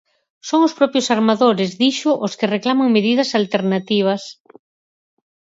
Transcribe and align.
Son 0.49 0.59
os 0.67 0.75
propios 0.79 1.07
armadores, 1.15 1.69
dixo, 1.83 2.11
os 2.25 2.33
que 2.39 2.51
reclaman 2.55 2.93
medidas 2.95 3.29
alternativas. 3.41 4.21